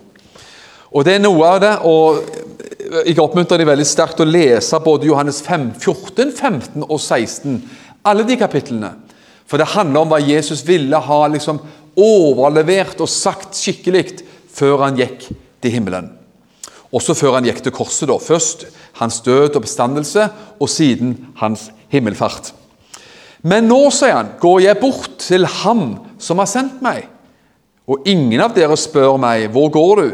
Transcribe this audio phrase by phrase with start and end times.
[0.90, 5.06] Og Det er noe av det, og jeg oppmuntrer deg veldig sterkt å lese både
[5.06, 7.60] Johannes 5, 14, 15 og 16.
[8.06, 8.94] Alle de kapitlene.
[9.46, 11.60] For det handler om hva Jesus ville ha liksom
[11.98, 15.28] overlevert og sagt skikkelig før han gikk
[15.62, 16.10] til himmelen.
[16.90, 18.08] Også før han gikk til korset.
[18.10, 18.18] da.
[18.18, 18.66] Først
[18.98, 22.52] hans død og bestandelse, og siden hans himmelfart.
[23.42, 27.08] Men nå, sier han, går jeg bort til Ham som har sendt meg.
[27.90, 30.10] Og ingen av dere spør meg, hvor går du?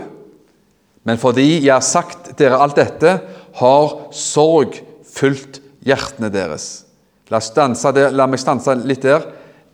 [1.06, 3.18] Men fordi jeg har sagt dere alt dette,
[3.56, 4.78] har sorg
[5.16, 6.86] fylt hjertene deres.
[7.30, 9.24] La, der, la, meg stanse litt der.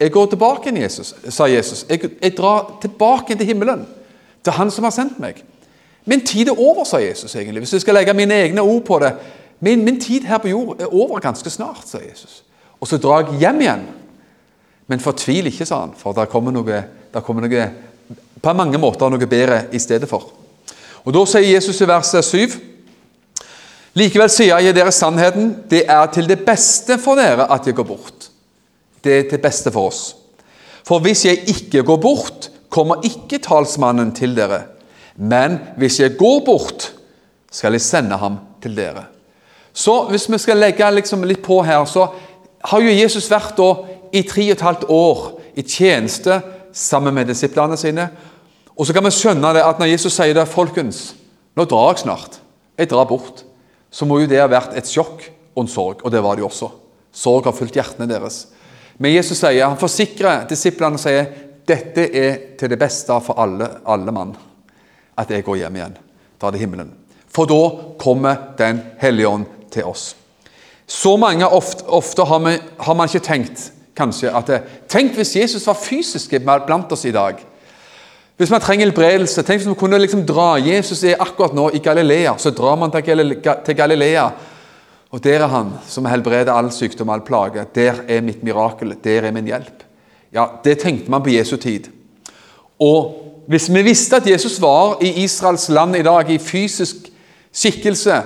[0.00, 1.84] Jeg går tilbake igjen, Jesus, sa Jesus.
[1.88, 3.84] Jeg, jeg drar tilbake til himmelen,
[4.42, 5.42] til Han som har sendt meg.
[6.08, 7.62] Min tid er over, sa Jesus egentlig.
[7.62, 9.12] Hvis jeg skal legge mine egne ord på det.
[9.62, 12.42] Min, min tid her på jord er over ganske snart, sa Jesus.
[12.80, 13.84] Og så drar jeg hjem igjen.
[14.92, 16.82] Men fortvil ikke, sa han, for det kommer noe,
[17.12, 17.68] der kommer noe
[18.42, 20.26] på mange måter noe bedre i stedet for.
[21.06, 22.58] Og Da sier Jesus i verset 7.:
[23.96, 27.88] Likevel sier jeg dere sannheten, det er til det beste for dere at jeg går
[27.88, 28.28] bort.
[29.04, 30.02] Det er til beste for oss.
[30.84, 34.62] For hvis jeg ikke går bort, kommer ikke talsmannen til dere.
[35.16, 36.92] Men hvis jeg går bort,
[37.50, 39.06] skal jeg sende ham til dere.
[39.72, 42.08] Så hvis vi skal legge liksom litt på her, så
[42.64, 43.60] har jo Jesus vært
[44.12, 45.22] i tre og et halvt år
[45.58, 46.40] i tjeneste
[46.72, 48.08] sammen med disiplene sine.
[48.76, 51.12] Og så kan vi skjønne det at når Jesus sier det, folkens,
[51.56, 52.38] nå drar jeg snart,
[52.78, 53.44] jeg drar bort,
[53.92, 56.04] så må jo det ha vært et sjokk og en sorg.
[56.04, 56.70] Og det var det jo også.
[57.12, 58.46] Sorg har fulgt hjertene deres.
[58.96, 61.28] Men Jesus sier, han forsikrer disiplene og sier
[61.68, 64.32] dette er til det beste for alle, alle mann.
[65.18, 66.00] At jeg går hjem igjen.
[66.40, 66.90] Da til himmelen.
[67.32, 67.60] For da
[68.00, 70.14] kommer Den hellige ånd til oss.
[70.86, 74.50] Så mange ofte, ofte har, vi, har, man ikke tenkt kanskje at
[74.88, 77.36] Tenk hvis Jesus var fysisk blant oss i dag.
[78.36, 81.78] Hvis man trenger helbredelse, tenk hvis man kunne liksom dra Jesus er akkurat nå i
[81.78, 82.34] Galilea.
[82.38, 84.30] Så drar man til Galilea,
[85.10, 87.66] og der er han som helbreder all sykdom all plage.
[87.74, 89.84] Der er mitt mirakel, der er min hjelp.
[90.32, 91.90] Ja, Det tenkte man på Jesu tid.
[92.80, 96.96] Og hvis vi visste at Jesus var i Israels land i dag i fysisk
[97.52, 98.22] skikkelse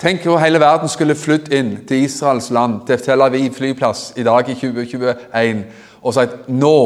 [0.00, 4.24] Tenk hvor hele verden skulle flydd inn til Israels land, til Tel Aviv flyplass i
[4.26, 5.64] dag i 2021
[6.02, 6.78] og sagt nå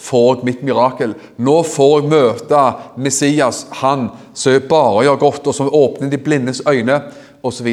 [0.00, 1.14] får jeg mitt mirakel.
[1.38, 2.62] Nå får jeg møte
[2.98, 6.98] Messias, han som bare gjør godt, og som åpner de blindes øyne,
[7.44, 7.68] osv.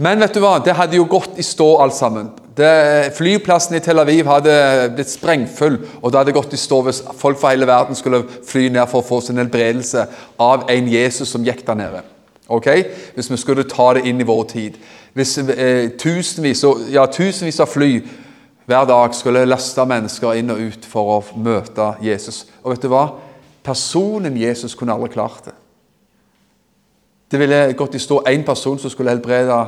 [0.00, 0.58] Men vet du hva?
[0.62, 2.30] det hadde jo gått i stå, alt sammen.
[2.56, 2.70] Det,
[3.16, 4.54] flyplassen i Tel Aviv hadde
[4.94, 8.68] blitt sprengfull, og det hadde gått i stå hvis folk fra hele verden skulle fly
[8.70, 10.06] ned for å få sin helbredelse
[10.40, 12.02] av en Jesus som gikk der nede.
[12.50, 12.66] Ok?
[13.14, 14.78] Hvis vi skulle ta det inn i vår tid.
[15.14, 17.92] Hvis eh, tusenvis, ja, tusenvis av fly
[18.70, 22.44] hver dag skulle laste mennesker inn og ut for å møte Jesus.
[22.62, 23.06] Og vet du hva?
[23.66, 25.56] Personen Jesus kunne aldri klart det.
[27.30, 29.58] Det ville gått i stå én person som skulle helbrede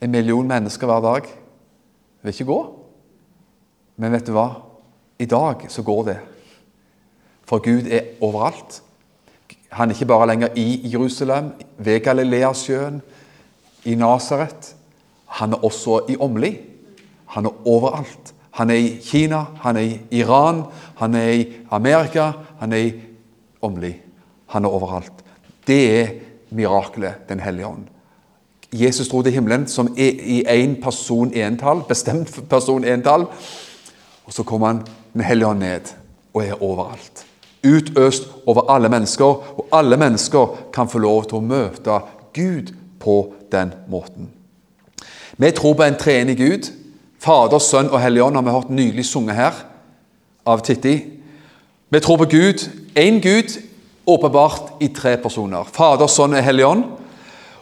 [0.00, 1.26] en million mennesker hver dag.
[1.26, 2.60] Det vil ikke gå.
[3.96, 4.48] Men vet du hva?
[5.18, 6.18] I dag så går det.
[7.46, 8.82] For Gud er overalt.
[9.68, 13.02] Han er ikke bare lenger i Jerusalem, ved Galileasjøen,
[13.84, 14.74] i Nasaret.
[15.26, 16.56] Han er også i Åmli.
[17.26, 18.34] Han er overalt.
[18.50, 20.62] Han er i Kina, han er i Iran,
[20.96, 22.92] han er i Amerika, han er i
[23.62, 23.92] Åmli.
[24.46, 25.12] Han er overalt.
[25.66, 26.08] Det er
[26.50, 27.84] miraklet Den hellige ånd.
[28.72, 33.26] Jesus dro til himmelen som i én person entall, bestemt person entall.
[34.24, 35.80] Og så kommer han Den hellige ånd ned
[36.34, 37.25] og er overalt.
[37.66, 42.00] Utøst over alle mennesker, og alle mennesker kan få lov til å møte
[42.36, 42.72] Gud
[43.02, 43.16] på
[43.52, 44.30] den måten.
[45.36, 46.70] Vi tror på en treenig Gud.
[47.20, 49.64] Fader, Sønn og Hellig Ånd har vi hørt nylig sunget her
[50.46, 50.94] av Titti.
[51.90, 53.58] Vi tror på Gud, én Gud,
[54.06, 55.66] åpenbart i tre personer.
[55.72, 56.86] Fader, Sønn og Hellig Ånd.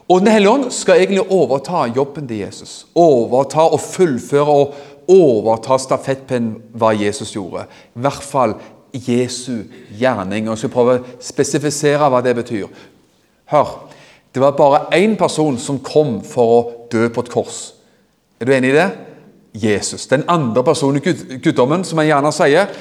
[0.09, 2.87] Og Den hellige ånd skal egentlig overta jobben til Jesus.
[2.95, 4.75] Overta og fullføre og
[5.09, 7.65] overta stafettpinnen hva Jesus gjorde.
[7.97, 8.55] I hvert fall
[8.95, 9.65] Jesu
[9.99, 10.49] gjerning.
[10.49, 12.69] Og Jeg skal prøve å spesifisere hva det betyr.
[13.51, 13.75] Hør.
[14.35, 17.59] Det var bare én person som kom for å dø på et kors.
[18.41, 18.89] Er du enig i det?
[19.55, 20.09] Jesus.
[20.11, 22.73] Den andre personen i Gud, guddommen, som jeg gjerne sier,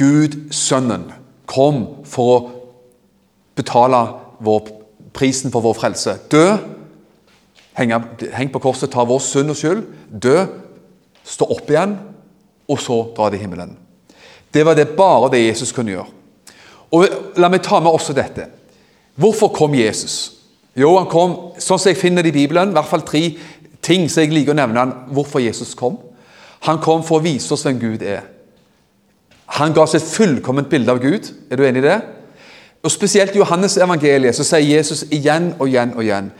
[0.00, 1.10] Gud Sønnen,
[1.50, 2.38] kom for å
[3.58, 4.00] betale
[4.40, 4.70] vår,
[5.12, 6.16] prisen for vår frelse.
[6.32, 6.46] Dø,
[7.76, 7.92] heng,
[8.32, 9.84] heng på korset, ta vår synd og skyld.
[10.08, 10.46] Dø,
[11.28, 11.98] stå opp igjen,
[12.70, 13.76] og så dra til himmelen.
[14.54, 16.08] Det var det bare det Jesus kunne gjøre.
[16.90, 17.06] Og
[17.38, 18.48] La meg ta med også dette.
[19.20, 20.32] Hvorfor kom Jesus?
[20.76, 23.22] Jo, han kom, sånn som jeg finner det i Bibelen, i hvert fall tre
[23.82, 25.98] ting som jeg liker å nevne han, hvorfor Jesus kom.
[26.66, 28.22] Han kom for å vise oss hvem Gud er.
[29.58, 31.26] Han ga oss et fullkomment bilde av Gud.
[31.50, 31.98] Er du enig i det?
[32.84, 36.30] Og Spesielt i Johannes evangeliet så sier Jesus igjen og igjen og igjen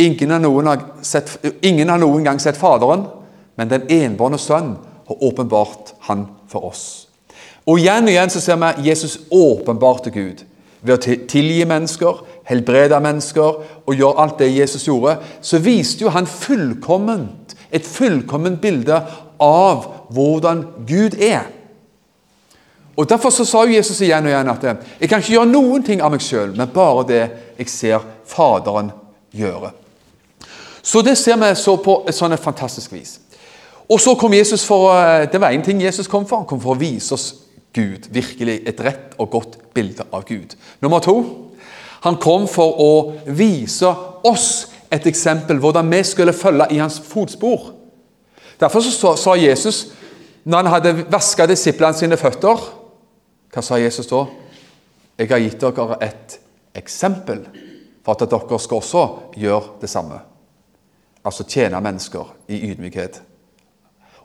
[0.00, 0.68] Ingen har noen,
[1.04, 1.34] sett,
[1.66, 3.02] ingen har noen gang sett Faderen,
[3.58, 4.70] men den enbårne Sønn
[5.10, 7.09] har åpenbart Han for oss.
[7.66, 10.44] Og Igjen og igjen så ser vi Jesus åpenbart til Gud
[10.80, 16.12] ved å tilgi mennesker, helbrede mennesker og gjøre alt det Jesus gjorde, så viste jo
[16.14, 18.96] han fullkomment, et fullkomment bilde
[19.40, 21.50] av hvordan Gud er.
[22.96, 24.64] Og Derfor så sa Jesus igjen og igjen at
[25.00, 27.22] jeg kan ikke gjøre noen ting av meg sjøl, men bare det
[27.60, 28.90] jeg ser Faderen
[29.36, 29.72] gjøre.
[30.82, 33.18] Så det ser vi så på et sånn fantastisk vis.
[33.90, 36.36] Og så kom Jesus for, eh, Det var én ting Jesus kom for.
[36.36, 37.34] Han kom for å vise oss
[37.74, 38.10] Gud.
[38.10, 40.56] Virkelig et rett og godt bilde av Gud.
[40.80, 41.16] Nummer to
[42.00, 42.92] han kom for å
[43.28, 43.88] vise
[44.24, 47.74] oss et eksempel hvordan vi skulle følge i hans fotspor.
[48.60, 49.90] Derfor så sa Jesus,
[50.44, 52.68] når han hadde vaska disiplene sine føtter
[53.50, 54.24] Hva sa Jesus da?
[55.18, 56.36] Jeg har gitt dere et
[56.78, 57.42] eksempel
[58.06, 59.02] for at dere skal også
[59.36, 60.20] gjøre det samme.
[61.26, 63.18] Altså tjene mennesker i ydmykhet.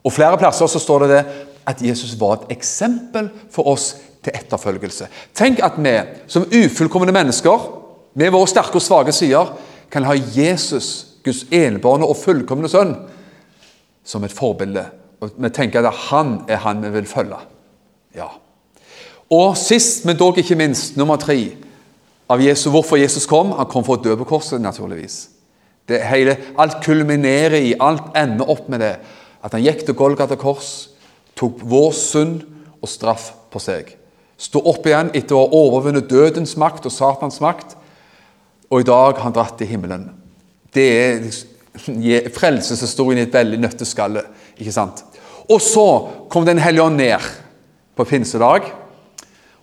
[0.06, 3.95] Og Flere plasser så står det, det at Jesus var et eksempel for oss
[4.25, 5.07] til etterfølgelse.
[5.33, 5.95] Tenk at vi
[6.27, 7.71] som ufullkomne mennesker,
[8.15, 9.51] med våre sterke og svake sider,
[9.91, 12.95] kan ha Jesus, Guds enbårne og fullkomne sønn,
[14.06, 14.85] som et forbilde.
[15.21, 17.38] Og Vi tenker at han er han vi vil følge.
[18.15, 18.27] Ja.
[19.29, 21.56] Og sist, men dog ikke minst, nummer tre
[22.29, 23.51] av Jesus, hvorfor Jesus kom.
[23.57, 25.29] Han kom for å dø på korset, naturligvis.
[25.89, 28.95] Det hele, alt kulminerer i, alt ender opp med det.
[29.45, 30.94] At han gikk til Golgata kors,
[31.35, 32.43] tok vår synd
[32.81, 33.93] og straff på seg.
[34.37, 37.75] Sto opp igjen etter å ha overvunnet dødens makt og Satans makt.
[38.71, 40.09] Og i dag har han dratt til himmelen.
[40.75, 44.23] Det er frelseshistorien i et veldig nøtteskalle.
[44.57, 45.03] ikke sant?
[45.49, 47.19] Og så kom Den hellige ånd ned
[47.95, 48.71] på pinsedag.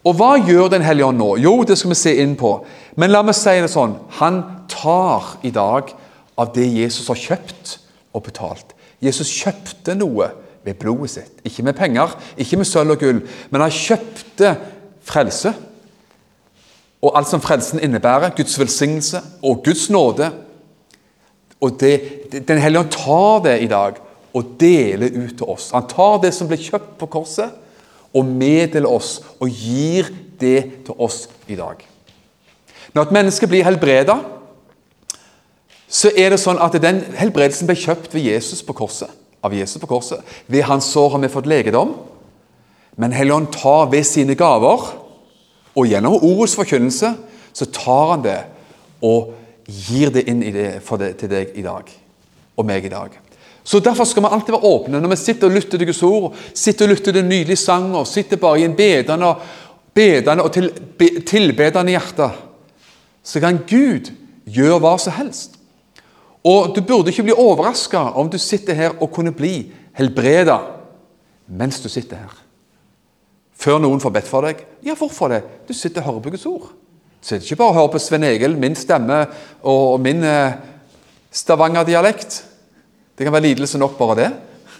[0.04, 1.36] Og hva gjør Den hellige ånd nå?
[1.36, 2.64] Jo, det skal vi se inn på.
[2.96, 3.96] Men la meg si det sånn.
[4.18, 5.92] Han tar i dag
[6.38, 7.78] av det Jesus har kjøpt
[8.12, 8.74] og betalt.
[9.02, 10.30] Jesus kjøpte noe
[10.64, 11.42] ved blodet sitt.
[11.44, 14.54] Ikke med penger, ikke med sølv og gull, men han kjøpte
[15.06, 15.52] frelse.
[17.02, 20.30] Og alt som frelsen innebærer, Guds velsignelse og Guds nåde.
[21.60, 23.98] Og det, Den hellige ånd tar det i dag
[24.32, 25.70] og deler ut til oss.
[25.74, 27.50] Han tar det som ble kjøpt på korset,
[28.12, 31.80] og meddeler oss og gir det til oss i dag.
[32.94, 34.18] Når et menneske blir helbreda,
[35.88, 39.10] så er det sånn at den helbredelsen ble kjøpt ved Jesus på korset
[39.42, 40.22] av Jesus på korset.
[40.46, 41.94] Ved hans sår har vi fått legedom.
[42.96, 44.84] Men Helligånd tar ved sine gaver,
[45.72, 47.14] og gjennom ordets forkynnelse,
[47.52, 48.38] så tar han det
[49.02, 49.32] og
[49.66, 51.88] gir det inn det, det, til deg i dag.
[52.56, 53.14] Og meg i dag.
[53.64, 56.36] Så Derfor skal vi alltid være åpne når vi sitter og lytter til Guds ord,
[56.54, 59.34] sitter og lytter til nydelige sanger, sitter bare i en bedende,
[59.94, 60.70] bedende og til,
[61.26, 62.28] tilbedende hjerte.
[63.22, 64.10] Så kan Gud
[64.50, 65.51] gjøre hva som helst.
[66.44, 70.58] Og Du burde ikke bli overraska om du sitter her og kunne bli helbreda
[71.52, 72.36] mens du sitter her.
[73.52, 74.62] Før noen får bedt for deg.
[74.82, 75.42] Ja, hvorfor det?
[75.68, 76.70] Du sitter og hører på Guds ord.
[77.20, 79.18] Du sitter ikke bare og hører på Sven Egil, min stemme
[79.68, 80.56] og min eh,
[81.30, 82.40] Stavanger-dialekt.
[83.14, 84.30] Det kan være lidelse nok, bare det.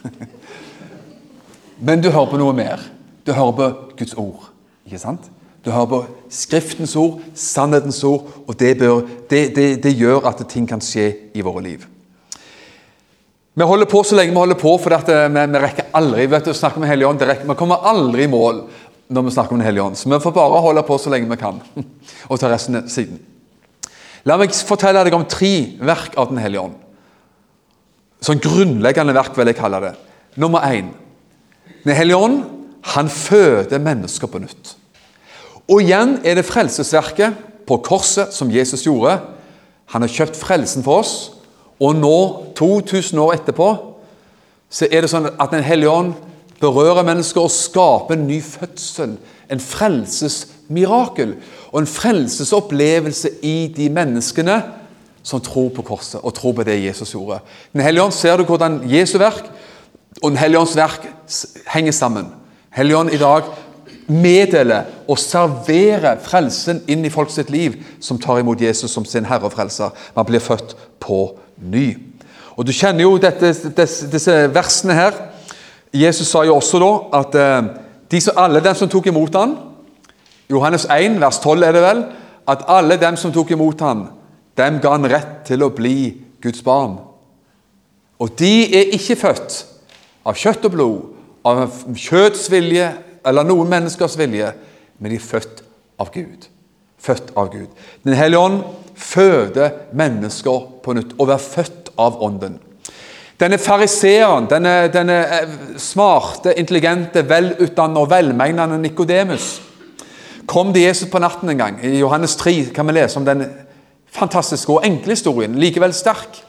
[1.87, 2.83] Men du hører på noe mer.
[3.27, 3.69] Du hører på
[4.01, 4.49] Guds ord.
[4.87, 5.29] Ikke sant?
[5.63, 6.03] Du hører på
[6.33, 11.11] Skriftens ord, sannhetens ord, og det, bør, det, det, det gjør at ting kan skje
[11.35, 11.85] i våre liv.
[13.55, 16.55] Vi holder på så lenge vi holder på, for vi, vi, rekker aldri vet du,
[16.57, 17.25] snakke om Hellige Ånd.
[17.45, 18.65] Vi kommer aldri i mål
[19.13, 19.99] når vi snakker om Den hellige ånd.
[20.01, 21.61] Så vi får bare holde på så lenge vi kan,
[22.31, 23.21] og ta resten siden.
[24.25, 25.53] La meg fortelle deg om tre
[25.83, 26.79] verk av Den hellige ånd.
[28.23, 29.97] Sånn grunnleggende verk, vil jeg kalle det.
[30.41, 30.93] Nummer én.
[31.83, 32.45] Den hellige ånd
[32.95, 34.77] han føder mennesker på nytt.
[35.73, 37.39] Og igjen er det frelsesverket
[37.69, 39.17] på korset som Jesus gjorde.
[39.95, 41.15] Han har kjøpt frelsen for oss,
[41.81, 42.19] og nå,
[42.59, 43.71] 2000 år etterpå,
[44.73, 46.13] så er det sånn at Den hellige ånd
[46.61, 49.17] berører mennesker og skaper en ny fødsel.
[49.51, 51.35] En frelsesmirakel
[51.73, 54.61] og en frelsesopplevelse i de menneskene
[55.23, 57.41] som tror på korset og tror på det Jesus gjorde.
[57.73, 59.49] Den hellige ånd ser du hvordan Jesu verk
[60.23, 61.09] og Den hellige ånds verk
[61.73, 62.29] henger sammen.
[62.71, 63.49] Hellige ånd i dag
[64.09, 69.47] meddeler og serverer frelsen inn i folks liv som tar imot Jesus som sin herre
[69.47, 69.93] og frelser.
[70.17, 71.97] Man blir født på ny.
[72.57, 75.13] Og Du kjenner jo dette, disse, disse versene her.
[75.93, 77.71] Jesus sa jo også da at eh,
[78.13, 79.57] de som, alle dem som tok imot ham
[80.51, 82.03] Johannes 1, vers 12 er det vel,
[82.49, 84.07] at alle dem som tok imot ham,
[84.59, 86.99] dem ga han rett til å bli Guds barn.
[88.21, 89.63] Og de er ikke født
[90.29, 90.99] av kjøtt og blod,
[91.49, 92.91] av kjøtts vilje
[93.27, 94.53] eller noen menneskers vilje,
[94.99, 95.63] men de er født
[96.03, 96.49] av Gud.
[97.03, 97.71] Født av Gud.
[98.07, 98.61] Den hellige ånd
[98.95, 101.17] føder mennesker på nytt.
[101.19, 102.61] Å være født av Ånden.
[103.41, 109.57] Denne fariseeren, denne, denne eh, smarte, intelligente, velutdannede og velmenende Nikodemus
[110.47, 111.79] kom til Jesus på natten en gang.
[111.83, 113.45] I Johannes 3 kan vi lese om den
[114.13, 116.43] fantastiske og enkle historien, likevel sterk.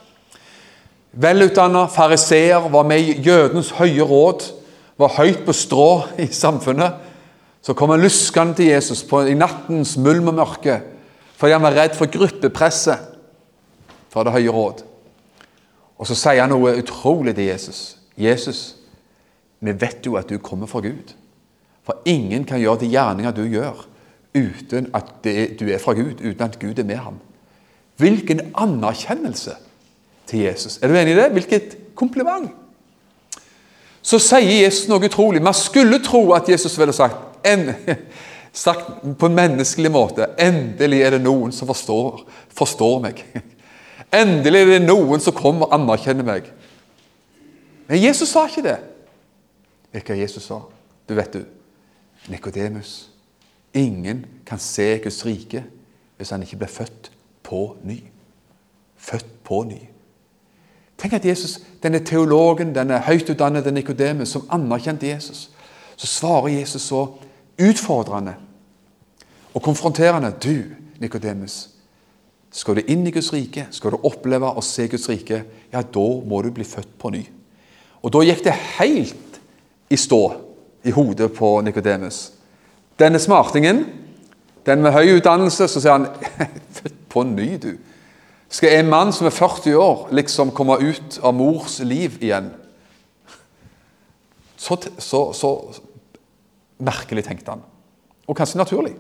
[1.14, 4.44] Velutdanna fariseer var med i jødens høye råd,
[5.04, 5.90] var høyt på strå
[6.24, 7.00] i samfunnet.
[7.64, 10.82] Så kom han luskende til Jesus på, i nattens mulm og mørke
[11.44, 13.10] fordi han var redd for gruppepresset
[14.14, 14.84] fra det høye råd.
[16.00, 17.82] Og så sier han noe utrolig til Jesus.
[18.16, 18.62] Jesus,
[19.60, 21.12] vi vet jo at du kommer fra Gud.
[21.84, 23.82] For ingen kan gjøre de gjerninger du gjør,
[24.38, 27.20] uten at det, du er fra Gud, uten at Gud er med ham.
[28.00, 29.58] Hvilken anerkjennelse
[30.30, 30.80] til Jesus.
[30.82, 31.32] Er du enig i det?
[31.36, 32.52] Hvilket kompliment.
[34.04, 35.42] Så sier Jesus noe utrolig.
[35.44, 37.72] Man skulle tro at Jesus ville sagt, en,
[38.66, 43.24] sagt på en menneskelig måte Endelig er det noen som forstår, forstår meg.
[44.24, 46.52] Endelig er det noen som kommer og anerkjenner meg.
[47.88, 48.78] Men Jesus sa ikke det.
[49.94, 50.60] Vet du hva Jesus sa?
[51.08, 51.44] Du vet du,
[52.32, 52.94] Nikodemus.
[53.74, 55.64] Ingen kan se Guds rike
[56.18, 57.10] hvis han ikke blir født
[57.44, 57.98] på ny.
[58.98, 59.80] Født på ny.
[61.04, 65.50] Tenk at Jesus, denne teologen, denne høytutdannede Nikodemus, som anerkjente Jesus,
[66.00, 67.02] så svarer Jesus så
[67.60, 68.38] utfordrende
[69.54, 70.32] og konfronterende.
[70.44, 70.64] Du,
[71.04, 71.70] Nikodemus,
[72.52, 75.44] skal du inn i Guds rike, skal du oppleve å se Guds rike,
[75.74, 77.26] ja, da må du bli født på ny.
[78.00, 79.40] Og Da gikk det helt
[79.92, 80.24] i stå
[80.88, 82.30] i hodet på Nikodemus.
[83.00, 83.90] Denne smartingen,
[84.66, 86.08] den med høy utdannelse, så sier han
[86.80, 87.74] Født på ny, du.
[88.54, 92.52] Skal en mann som er 40 år, liksom komme ut av mors liv igjen?
[94.62, 95.50] Så, så, så
[96.78, 97.64] merkelig, tenkte han.
[98.30, 98.94] Og kanskje naturlig.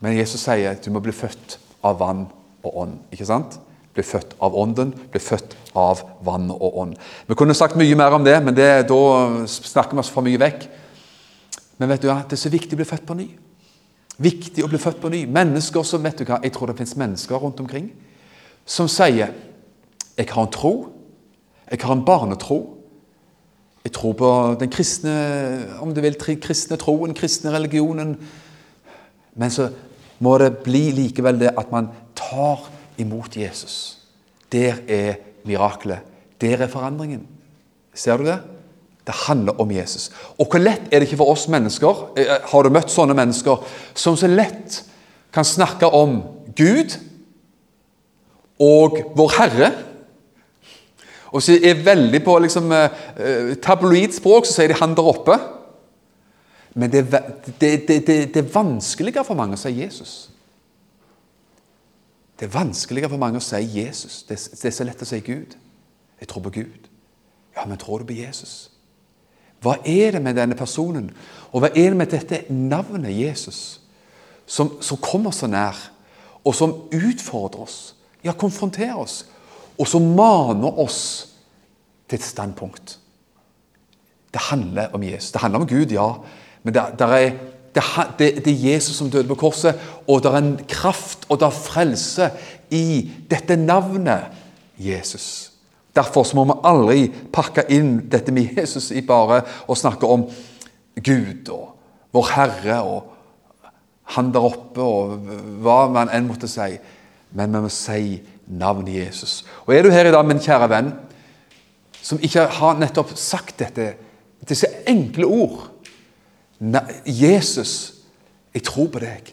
[0.00, 2.26] Men Jesus sier du må bli født av vann
[2.64, 2.98] og ånd.
[3.12, 3.60] ikke sant?
[3.96, 6.96] Bli født av ånden, bli født av vann og ånd.
[7.28, 9.02] Vi kunne sagt mye mer om det, men det, da
[9.46, 10.66] snakker vi oss for mye vekk.
[11.76, 13.28] Men vet du det er så viktig å bli født på ny.
[14.22, 15.24] Viktig å bli født på ny.
[15.28, 17.90] Mennesker som vet du hva, Jeg tror det finnes mennesker rundt omkring
[18.66, 19.30] som sier
[20.16, 20.72] jeg har en tro,
[21.70, 22.58] jeg har en barnetro.
[23.84, 25.12] Jeg tror på den kristne
[25.84, 28.16] om du vil, kristne troen, kristne religionen.
[29.36, 29.68] Men så
[30.24, 32.64] må det bli likevel det at man tar
[32.98, 33.98] imot Jesus.
[34.50, 36.00] Der er mirakelet.
[36.40, 37.26] Der er forandringen.
[37.94, 38.40] Ser du det?
[39.06, 40.10] Det handler om Jesus.
[40.38, 43.14] Og hvor lett er det ikke for oss mennesker eh, eh, Har du møtt sånne
[43.14, 43.62] mennesker
[43.94, 44.82] som så lett
[45.34, 46.22] kan snakke om
[46.56, 46.96] Gud
[48.62, 49.72] og Vår Herre?
[51.30, 55.38] Og så er veldig på liksom, tabloid tabloidspråk så sier de 'han der oppe'.
[56.74, 57.10] Men det,
[57.60, 60.30] det, det, det, er vanskeligere for mange å si Jesus.
[62.36, 64.22] Det er vanskeligere for mange å si Jesus.
[64.28, 65.56] Det, er så lett å si Gud.
[66.20, 66.88] Jeg tror på Gud.
[67.56, 68.75] Ja, men tror du på Jesus?
[69.66, 71.08] Hva er det med denne personen,
[71.50, 73.80] og hva er det med dette navnet Jesus,
[74.46, 75.74] som, som kommer så nær,
[76.46, 77.78] og som utfordrer oss,
[78.22, 79.24] ja, konfronterer oss,
[79.76, 81.00] og som maner oss
[82.06, 82.98] til et standpunkt?
[84.30, 85.32] Det handler om Jesus.
[85.32, 86.12] Det handler om Gud, ja.
[86.62, 86.82] Men det,
[87.76, 89.74] Det, er- det er Jesus som døde på korset,
[90.08, 92.30] og det er en kraft og det er frelse
[92.70, 94.30] i dette navnet
[94.78, 95.52] Jesus.
[95.96, 97.00] Derfor må vi aldri
[97.32, 100.26] pakke inn dette med Jesus i bare å snakke om
[100.96, 101.72] Gud og
[102.16, 103.12] vår Herre og
[104.14, 105.30] han der oppe og
[105.64, 106.76] hva man enn måtte si.
[107.36, 109.40] Men vi må si navnet Jesus.
[109.66, 110.92] Og er du her i dag, min kjære venn,
[111.98, 113.94] som ikke har nettopp sagt dette,
[114.46, 115.64] disse enkle ord
[117.04, 117.72] Jesus,
[118.54, 119.32] jeg tror på deg.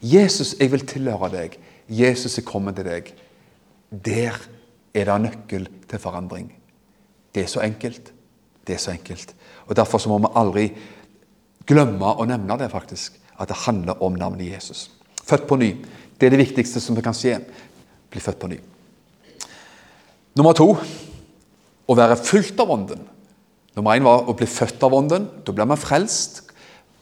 [0.00, 1.56] Jesus, jeg vil tilhøre deg.
[1.88, 3.10] Jesus, jeg kommer til deg.
[3.90, 4.36] Der
[4.94, 6.48] er det nøkkel til forandring.
[7.34, 8.12] Det er så enkelt.
[8.66, 9.34] Det er så enkelt.
[9.66, 10.66] Og Derfor så må vi aldri
[11.66, 13.18] glemme å nevne det, faktisk.
[13.38, 14.88] At det handler om navnet Jesus.
[15.24, 15.70] Født på ny.
[16.18, 17.38] Det er det viktigste som kan skje.
[18.10, 18.58] Bli født på ny.
[20.36, 20.74] Nummer to
[21.90, 23.02] å være fullt av Ånden.
[23.76, 25.28] Nummer én var å bli født av Ånden.
[25.46, 26.42] Da blir man frelst.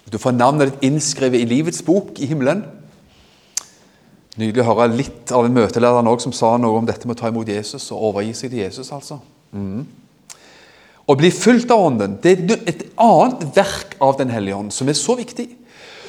[0.09, 2.63] Du får navnet ditt innskrevet i livets bok i himmelen.
[4.39, 7.21] Nydelig å høre litt av en møteleder nå som sa noe om dette med å
[7.21, 8.93] ta imot Jesus og overgi seg til Jesus.
[8.95, 9.19] altså.
[9.51, 9.83] Mm.
[11.09, 14.89] Å bli fulgt av Ånden det er et annet verk av Den hellige ånd som
[14.89, 15.49] er så viktig.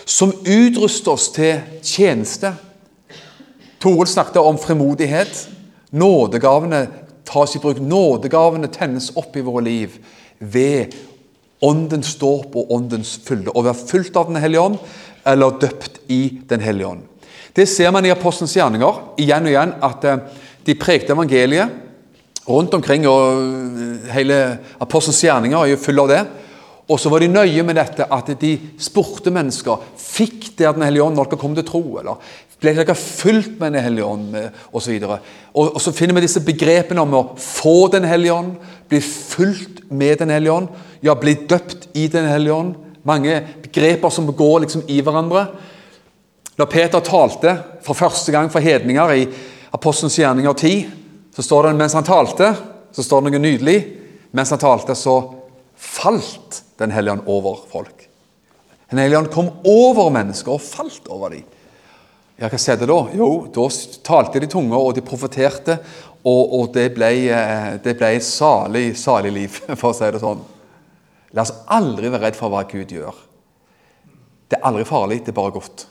[0.05, 2.53] Som utruster oss til tjeneste.
[3.79, 5.45] Toril snakket om frimodighet.
[5.95, 6.85] Nådegavene
[7.25, 7.79] tas i bruk.
[7.81, 9.95] Nådegavene tennes opp i våre liv
[10.39, 10.97] ved
[11.65, 13.53] åndens dåp og åndens fylde.
[13.55, 14.77] Å være fulgt av Den hellige ånd
[15.25, 17.07] eller døpt i Den hellige ånd.
[17.55, 20.19] Det ser man i apostelens gjerninger igjen og igjen, at eh,
[20.65, 21.77] de prekte evangeliet
[22.49, 23.07] rundt omkring.
[23.07, 24.41] og eh, Hele
[24.81, 26.21] apostelens gjerninger er jo full av det.
[26.89, 30.87] Og så var de nøye med dette at de spurte mennesker fikk det at Den
[30.87, 31.83] hellige ånd når dere kom til tro.
[31.99, 32.17] eller
[32.59, 34.35] ble dere fulgt med Den hellige ånd.
[34.73, 34.81] Og,
[35.53, 38.55] og, og så finner vi disse begrepene om å få Den hellige ånd,
[38.89, 40.69] bli fulgt med Den hellige ånd,
[41.05, 42.75] ja, bli døpt i Den hellige ånd.
[43.07, 45.47] Mange begreper som går liksom i hverandre.
[46.59, 47.53] Når Peter talte
[47.85, 49.27] for første gang for hedninger i
[49.71, 50.89] Apostelens gjerninger 10,
[51.35, 52.49] så står det mens han talte,
[52.91, 53.75] så står det noe nydelig.
[54.35, 55.21] Mens han talte, så
[55.79, 58.05] falt Den hellige ånd over folk.
[58.89, 61.43] Den hellige ånd kom over mennesker og falt over dem.
[62.39, 62.97] Ja, Hva skjedde da?
[63.19, 63.65] Jo, da
[64.07, 65.75] talte de tunge, og de profeterte.
[66.23, 70.23] Og, og det, ble, eh, det ble et salig, salig liv, for å si det
[70.23, 70.39] sånn.
[71.35, 73.19] La oss aldri være redd for hva Gud gjør.
[74.47, 75.85] Det er aldri farlig, det er bare godt.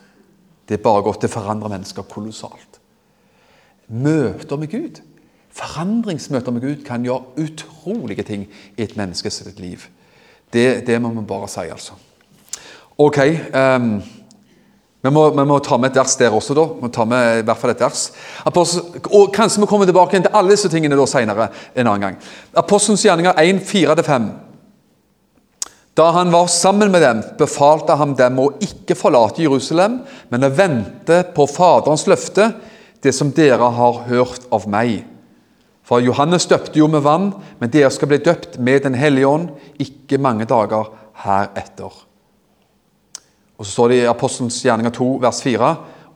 [0.69, 1.23] Det er bare godt.
[1.23, 2.81] Det forandrer mennesker kolossalt.
[3.89, 5.01] Møter med Gud,
[5.51, 8.45] forandringsmøter med Gud, kan gjøre utrolige ting
[8.77, 9.79] i et menneskes liv.
[10.53, 11.93] Det, det må vi bare si, altså.
[12.99, 13.19] Ok.
[13.55, 14.03] Um,
[15.03, 16.67] vi, må, vi må, ta med et vers der også, da.
[16.75, 18.11] Vi må ta med i hvert fall et vers.
[18.45, 18.83] Apostel,
[19.15, 22.21] og Kanskje vi kommer tilbake til alle disse tingene da senere en annen gang.
[22.57, 24.29] Apostelens gjerninger 1, 4-5.
[25.99, 29.97] Da han var sammen med dem, befalte han dem å ikke forlate Jerusalem,
[30.31, 32.53] men å vente på Faderens løfte,
[33.03, 35.01] det som dere har hørt av meg.
[35.83, 39.49] For Johannes døpte jo med vann, men dere skal bli døpt med Den hellige ånd
[39.83, 40.91] ikke mange dager
[41.25, 41.91] heretter.
[43.59, 45.71] Og så står det i Apostelens gjerninger 2, vers 4.: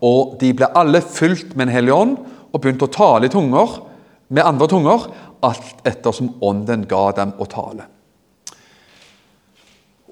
[0.07, 2.19] Og de ble alle fylt med Den hellige ånd
[2.53, 3.81] og begynte å tale i tunger
[4.29, 5.09] med andre tunger,
[5.43, 7.89] alt ettersom Ånden ga dem å tale.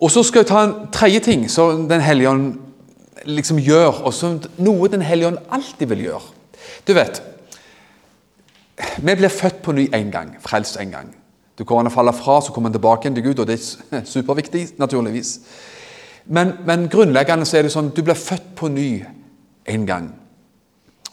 [0.01, 2.55] Og så skal jeg ta en tredje ting som Den hellige ånd
[3.29, 6.23] liksom gjør, og som noe Den hellige ånd alltid vil gjøre.
[6.87, 7.23] Du vet,
[8.99, 11.15] vi blir født på ny én gang, frelst én gang.
[11.59, 13.59] Du kommer til å falle fra, så kommer en tilbake igjen til Gud, og det
[13.59, 15.41] er superviktig, naturligvis.
[16.27, 19.03] Men, men grunnleggende så er det sånn du blir født på ny
[19.69, 20.09] én gang.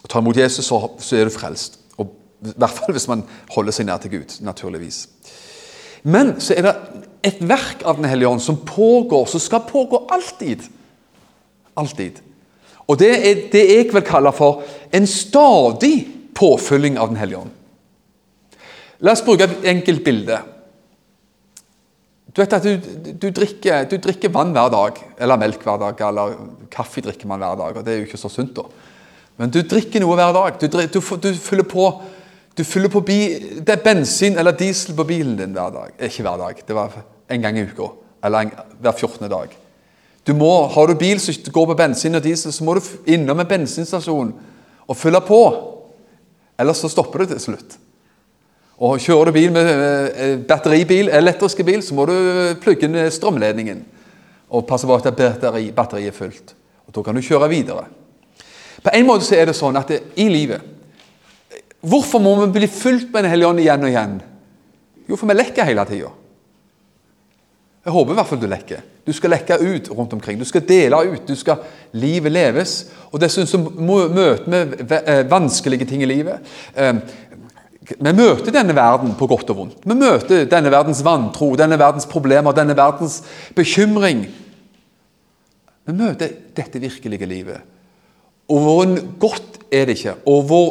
[0.02, 1.80] Og tar imot Jesus, så, så er du frelst.
[1.98, 2.14] Og,
[2.46, 5.02] I hvert fall hvis man holder seg nær til Gud, naturligvis.
[6.08, 6.74] Men så er det
[7.22, 10.62] et verk av Den hellige ånd som pågår, som skal pågå alltid.
[11.74, 12.20] Alltid.
[12.88, 14.62] Og det er det jeg vil kalle for
[14.94, 17.54] en stadig påfylling av Den hellige ånd.
[19.04, 20.38] La oss bruke et enkelt bilde.
[22.34, 26.00] Du vet at du, du, drikker, du, drikker, vann hver dag, eller melk hver dag,
[26.06, 26.36] eller
[26.70, 27.78] kaffe drikker man hver dag.
[27.78, 28.66] og Det er jo ikke så sunt, da.
[29.38, 30.58] Men du drikker noe hver dag.
[30.58, 30.66] Du,
[30.98, 31.88] du, fyller på,
[32.64, 33.20] fyller på bi,
[33.60, 35.94] det er bensin eller diesel på bilen din hver dag.
[36.00, 36.94] Ikke hver dag, det var
[37.30, 37.90] en gang i uka.
[38.24, 39.28] Eller en, hver 14.
[39.30, 39.56] dag.
[40.26, 43.40] Du må, Har du bil som går på bensin og diesel, så må du innom
[43.40, 44.32] en bensinstasjon
[44.88, 45.42] og fylle på.
[46.58, 47.78] Ellers så stopper du til slutt.
[48.78, 52.14] Og Kjører du bil med batteribil, elektriske bil, så må du
[52.62, 53.84] plugge inn strømledningen.
[54.54, 56.54] Og passe på at batteri, batteriet er fullt.
[56.86, 57.84] Og Da kan du kjøre videre.
[58.82, 60.77] På en måte så er det sånn at det, i livet
[61.80, 64.16] Hvorfor må vi bli fulgt med Den hellige ånd igjen og igjen?
[65.08, 66.10] Jo, for vi lekker hele tida.
[67.84, 68.80] Jeg håper i hvert fall du lekker.
[69.06, 70.36] Du skal lekke ut rundt omkring.
[70.36, 71.22] Du skal dele ut.
[71.26, 71.62] du skal
[71.96, 72.74] Livet leves.
[73.12, 76.44] Og dessuten så møter vi eh, vanskelige ting i livet.
[76.76, 76.98] Eh,
[77.88, 79.78] vi møter denne verden på godt og vondt.
[79.88, 83.22] Vi møter denne verdens vantro, denne verdens problemer, denne verdens
[83.56, 84.26] bekymring.
[85.88, 87.64] Vi møter dette virkelige livet.
[88.52, 90.68] Og hvor godt er det ikke, og hvor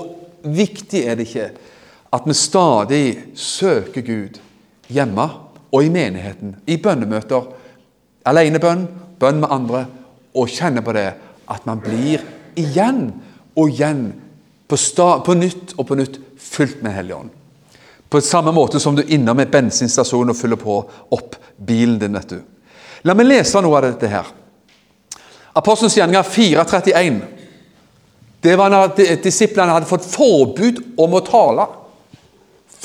[0.55, 1.49] viktig er det ikke
[2.13, 3.05] at vi stadig
[3.35, 4.39] søker Gud
[4.87, 5.27] hjemme
[5.71, 7.49] og i menigheten, i bønnemøter,
[8.27, 8.85] alenebønn,
[9.19, 9.85] bønn med andre,
[10.37, 11.09] og kjenner på det
[11.47, 12.23] at man blir
[12.57, 13.09] igjen
[13.57, 14.07] og igjen
[14.67, 14.77] på,
[15.25, 17.31] på nytt og på nytt fylt med Hellig Ånd.
[18.07, 20.77] På samme måte som du er innom en bensinstasjon og fyller på
[21.11, 22.13] opp bilen din.
[22.15, 22.39] vet du.
[23.03, 24.29] La meg lese noe av dette her.
[25.57, 27.19] Apostelens gjerninger 4.31.
[28.47, 31.65] Det var når disiplene hadde fått forbud om å tale.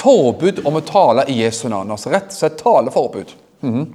[0.03, 1.92] Forbud om å tale i Jesu navn.
[1.94, 3.35] altså Rett og slett taleforbud.
[3.62, 3.87] Mm -hmm.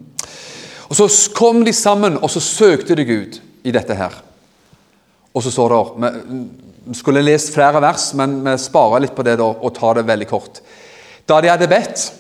[0.88, 4.14] Og Så kom de sammen og så søkte de Gud i dette her.
[5.34, 6.14] Og så står det
[6.86, 10.08] Vi skulle lest flere vers, men vi sparer litt på det da, og tar det
[10.08, 10.62] veldig kort.
[11.28, 12.14] Da de hadde bedt,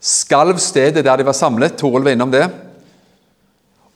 [0.00, 1.76] skalv stedet der de var samlet.
[1.76, 2.50] Toril var innom det.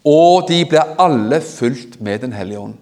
[0.04, 2.74] Og de ble alle fulgt med Den hellige ånd.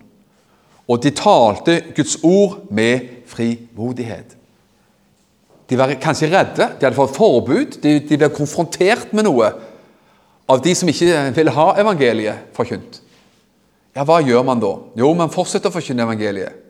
[0.88, 4.36] Og de talte Guds ord med frimodighet.
[5.68, 9.50] De var kanskje redde, de hadde fått forbud, de, de ble konfrontert med noe
[10.48, 13.02] av de som ikke ville ha evangeliet forkynt.
[13.92, 14.70] Ja, hva gjør man da?
[14.96, 16.64] Jo, man fortsetter å forkynne evangeliet.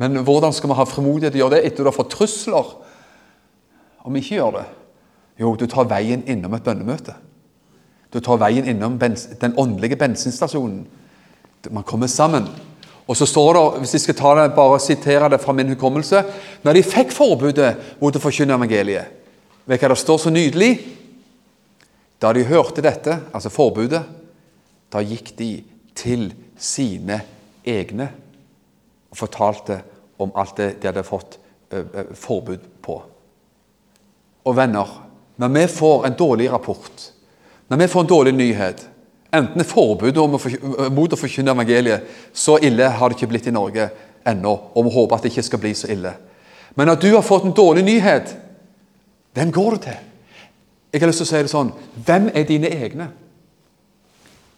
[0.00, 2.72] Men hvordan skal man ha frimodighet til å gjøre det etter du har fått trusler?
[4.04, 4.64] Om vi ikke gjør det?
[5.42, 7.14] Jo, du tar veien innom et bønnemøte.
[8.14, 10.84] Du tar veien innom den åndelige bensinstasjonen.
[11.74, 12.46] Man kommer sammen.
[13.04, 16.22] Og så står det, hvis jeg skal ta det, bare sitere det fra min hukommelse
[16.64, 19.20] Når de fikk forbudet mot å forkynne evangeliet
[19.68, 20.70] Vet du hva det står så nydelig?
[22.20, 24.00] Da de hørte dette, altså forbudet,
[24.92, 25.48] da gikk de
[25.96, 26.26] til
[26.60, 27.18] sine
[27.64, 28.10] egne
[29.08, 29.78] og fortalte
[30.20, 31.38] om alt det de hadde fått
[32.16, 32.96] forbud på.
[34.44, 34.90] Og venner,
[35.40, 37.08] når vi får en dårlig rapport,
[37.68, 38.84] når vi får en dårlig nyhet
[39.34, 40.22] Enten forbudet
[40.94, 43.88] mot å forkynne evangeliet Så ille har det ikke blitt i Norge
[44.24, 46.14] ennå, og vi håper at det ikke skal bli så ille.
[46.78, 48.30] Men at du har fått en dårlig nyhet,
[49.36, 49.98] hvem går du til?
[50.94, 51.72] Jeg har lyst til å si det sånn
[52.06, 53.08] Hvem er dine egne?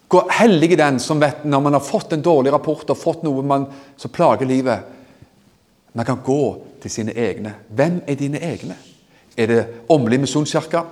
[0.06, 3.24] Gå hellig i den som vet når man har fått en dårlig rapport og fått
[3.26, 3.66] noe man,
[3.98, 4.84] som plager livet.
[5.96, 6.42] Man kan gå
[6.82, 7.56] til sine egne.
[7.74, 8.76] Hvem er dine egne?
[9.36, 10.84] Er det Åmli misjonskirke?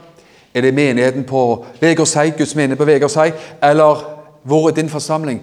[0.54, 4.04] Er det menigheten på Vegårshei, Guds menighet på Vegårshei, eller
[4.42, 5.40] hvor er din forsamling?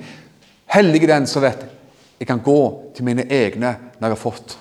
[0.72, 1.66] Hellige den som vet
[2.22, 4.54] jeg kan gå til mine egne når jeg har fått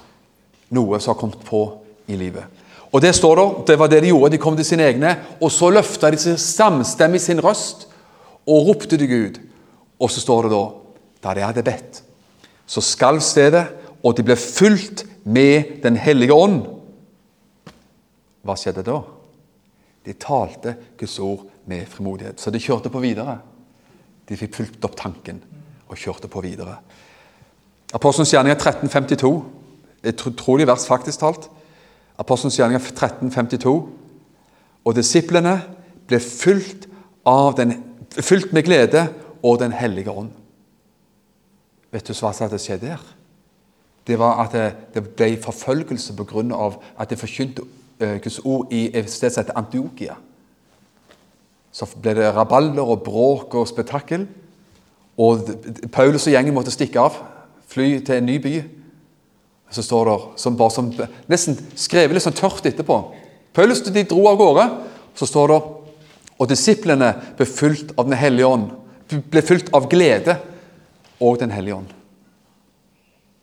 [0.73, 1.61] noe som har kommet på
[2.09, 2.45] i livet.
[2.91, 4.33] Og Det står der, det var det de gjorde.
[4.33, 7.87] De kom til sine egne, og så løfta de seg samstemmig sin røst
[8.49, 9.39] og ropte til Gud.
[10.01, 10.65] Og så står det da
[11.21, 11.99] da de hadde bedt,
[12.67, 13.67] så skalv stedet,
[14.01, 16.63] og de ble fulgt med Den hellige ånd.
[18.41, 19.03] Hva skjedde da?
[20.07, 22.41] De talte Guds ord med frimodighet.
[22.41, 23.39] Så de kjørte på videre.
[24.29, 25.43] De fikk fulgt opp tanken
[25.91, 26.79] og kjørte på videre.
[27.95, 29.33] Apostelens gjerninger 1352.
[30.07, 31.51] Et utrolig vers, faktisk talt.
[32.19, 33.75] Apostelens gjerninger 1352.
[34.85, 35.59] Og disiplene
[36.09, 36.87] ble fylt,
[37.59, 37.75] den,
[38.17, 39.09] fylt med glede
[39.43, 40.31] og Den hellige ånd.
[41.91, 43.03] Vet du hva som hadde skjedd der?
[44.07, 44.55] Det var at
[44.95, 46.71] det, ble forfølgelse pga.
[46.99, 47.63] at de forkynte
[48.01, 50.17] Guds ord i et sted som heter Antiokia.
[51.73, 54.27] Så ble det rabalder og bråk og spetakkel.
[55.21, 55.51] Og
[55.93, 57.19] Paulus og gjengen måtte stikke av,
[57.71, 58.55] fly til en ny by.
[59.71, 60.89] Så står det som bare som,
[61.31, 62.97] nesten skrevet litt sånn tørt etterpå.
[63.55, 64.67] Paulus de dro av gårde.
[65.19, 65.61] Så står det
[66.41, 68.71] og disiplene ble fylt av Den hellige ånd.
[69.11, 70.39] Ble fylt av glede
[71.21, 71.91] og Den hellige ånd.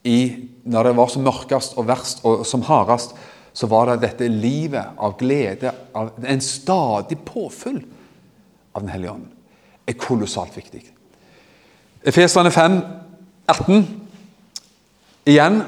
[0.08, 3.14] I, når det var som mørkest og verst og som hardest,
[3.58, 7.80] så var det dette livet av glede, av en stadig påfyll
[8.78, 9.26] av Den hellige ånd,
[9.88, 10.84] er kolossalt viktig.
[12.06, 12.76] Efeserne 5,
[13.50, 13.88] 18.
[15.26, 15.62] Igjen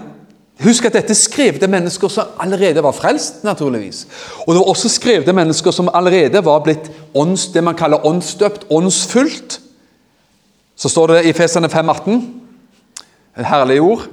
[0.60, 4.02] Husk at dette skrev til mennesker som allerede var frelst, naturligvis.
[4.44, 8.04] Og det var også skrevet til mennesker som allerede var blitt ånds, det man kaller
[8.06, 9.56] åndsdøpt, åndsfullt.
[10.76, 12.42] Så står det i Efeserne 5, 18,
[13.40, 14.04] et herlig ord,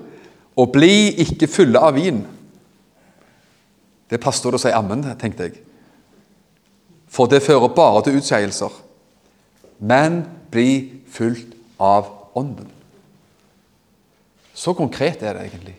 [0.56, 2.22] og bli ikke fulle av vin
[4.10, 5.60] det passet å si ammen, tenkte jeg.
[7.10, 8.72] For det fører bare til utskeielser.
[9.78, 12.68] Men bli fulgt av Ånden.
[14.56, 15.74] Så konkret er det egentlig.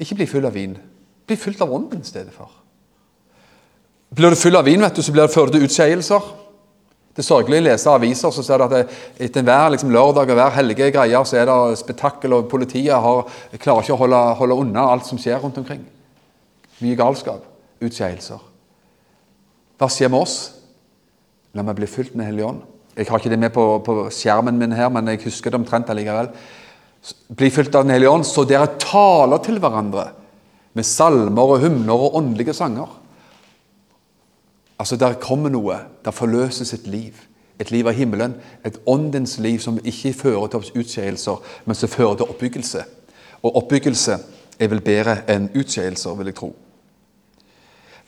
[0.00, 0.74] Ikke bli full av vin.
[1.28, 2.50] Bli fylt av Ånden i stedet for.
[4.08, 6.28] Blir du full av vin, vet du, så blir det fører til utskeielser.
[7.18, 8.82] Det sørgelige leser aviser, så ser du at det,
[9.26, 13.24] etter hver liksom, lørdag og hver helge greier, så er det spetakkel, og politiet har,
[13.58, 15.82] klarer ikke å holde, holde unna alt som skjer rundt omkring.
[16.82, 17.44] Mye galskap.
[17.82, 18.42] Utskeielser.
[19.78, 20.38] Hva skjer med oss?
[21.54, 22.64] La meg bli fylt med Hellig Ånd.
[22.98, 25.90] Jeg har ikke det med på, på, skjermen min her, men jeg husker det omtrent
[25.92, 26.32] allikevel.
[27.38, 30.08] Bli fylt av Den hellige ånd, så dere taler til hverandre
[30.74, 32.90] med salmer og hymner og åndelige sanger.
[34.78, 35.78] Altså, Der kommer noe.
[36.04, 37.14] Der forløses et liv.
[37.58, 38.34] Et liv av himmelen.
[38.64, 42.84] Et åndens liv som ikke fører til utskeielser, men som fører til oppbyggelse.
[43.42, 44.18] Og oppbyggelse
[44.58, 46.54] er vel bedre enn utskeielser, vil jeg tro.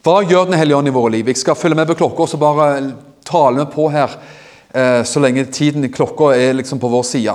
[0.00, 1.28] Hva gjør Den hellige ånd i våre liv?
[1.28, 2.68] Jeg skal følge med på klokka så bare
[3.26, 4.14] tale med på her
[4.72, 7.34] eh, så lenge tiden klokka er liksom på vår side.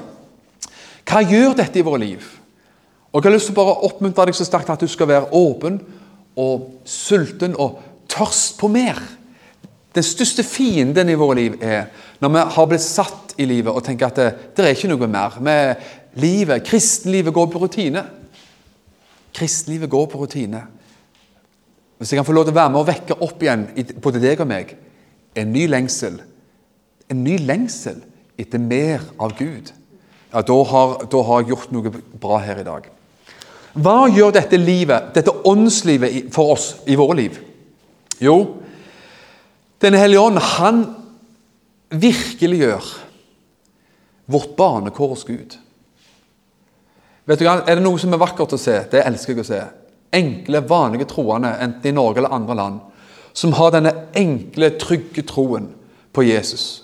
[1.06, 2.24] Hva gjør dette i våre liv?
[3.14, 5.30] Og Jeg har lyst til å bare oppmuntre deg så sterkt at du skal være
[5.38, 5.78] åpen
[6.42, 7.78] og sulten og
[8.10, 8.98] tørst på mer.
[9.96, 11.86] Den største fienden i våre liv er
[12.20, 15.08] når vi har blitt satt i livet og tenker at det, det er ikke noe
[15.12, 15.38] mer.
[15.38, 15.86] Med
[16.18, 18.04] livet, Kristenlivet går på rutine.
[19.38, 20.66] Kristenlivet går på rutine.
[22.06, 23.64] Hvis jeg kan få lov til å være med og vekke opp igjen
[23.98, 24.76] både deg og meg
[25.42, 26.20] en ny lengsel
[27.10, 28.04] En ny lengsel
[28.38, 29.72] etter mer av Gud.
[30.30, 31.92] Ja, da har, da har jeg gjort noe
[32.22, 32.90] bra her i dag.
[33.74, 37.40] Hva gjør dette livet, dette åndslivet for oss i våre liv?
[38.22, 38.36] Jo,
[39.82, 40.84] denne hellige ånd, han
[41.90, 42.92] virkeliggjør
[44.36, 45.58] vårt barnekår hos Gud.
[47.26, 48.78] Vet du hva, Er det noe som er vakkert å se?
[48.94, 49.64] Det elsker jeg å se.
[50.14, 52.80] Enkle, vanlige troende, enten i Norge eller andre land,
[53.34, 55.70] som har denne enkle, trygge troen
[56.16, 56.84] på Jesus.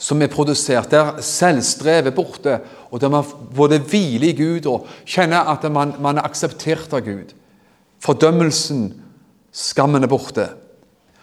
[0.00, 3.24] Som er produsert, der selvstrevet borte, og der man
[3.56, 7.34] både hviler i Gud og kjenner at man, man er akseptert av Gud.
[8.00, 8.94] Fordømmelsen,
[9.52, 10.48] skammen er borte.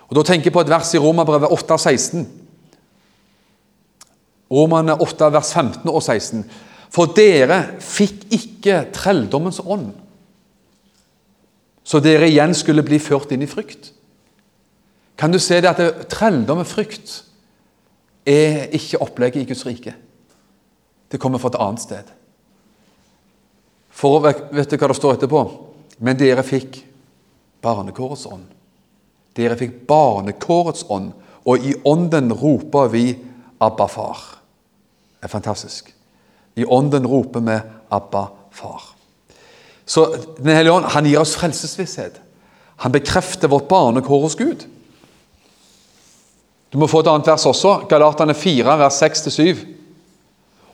[0.08, 2.28] Og Da tenker jeg på et vers i Romerbrevet 8, 16.
[4.52, 6.46] Romerne 8, vers 15 og 16.
[6.94, 9.90] For dere fikk ikke trelldommens ånd,
[11.88, 13.94] så dere igjen skulle bli ført inn i frykt.
[15.18, 17.14] Kan du se det at trelldom og frykt
[18.28, 19.94] er ikke opplegget i Guds rike?
[21.08, 22.10] Det kommer fra et annet sted.
[23.90, 25.46] For vet du hva det står etterpå?
[26.04, 26.82] Men dere fikk
[27.64, 28.44] barnekårets ånd.
[29.38, 31.14] Dere fikk barnekårets ånd,
[31.48, 33.16] og i ånden roper vi
[33.60, 34.38] 'Abba, far'.
[35.18, 35.96] Det er fantastisk.
[36.56, 38.97] I ånden roper vi 'Abba, far'.
[39.88, 40.06] Så
[40.38, 42.20] Den hellige ånd han gir oss frelsesvisshet.
[42.84, 44.68] Han bekrefter vårt barnekår hos Gud.
[46.70, 47.88] Du må få et annet vers også.
[47.90, 49.64] Galatane 4, vers 6-7.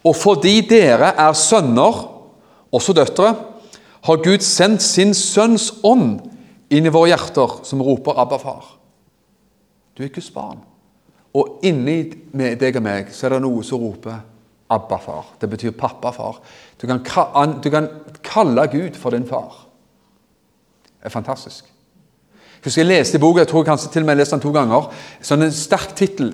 [0.04, 2.02] Og fordi dere er sønner,
[2.74, 3.36] også døtre,
[4.04, 6.18] har Gud sendt sin sønns ånd
[6.74, 8.74] inn i våre hjerter som roper 'Abba, far'.
[9.98, 10.60] Du er Guds barn.
[11.34, 14.20] Og inni deg og meg så er det noe som roper
[14.74, 15.26] 'Abba, far'.
[15.42, 16.40] Det betyr pappa, far.
[16.82, 16.88] Du
[17.64, 17.90] du kan
[18.24, 19.68] kalle Gud for din far.
[21.00, 21.66] Det er fantastisk.
[22.64, 24.52] Husker jeg leste i boka, jeg tror kanskje til og med jeg leste den to
[24.52, 24.86] ganger,
[25.22, 26.34] sånn en sterk tittel.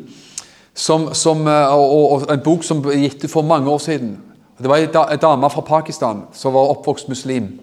[0.73, 4.17] Som, som, eh, og, og, En bok som ble gitt for mange år siden.
[4.59, 7.59] Det var ei dame fra Pakistan som var oppvokst muslim.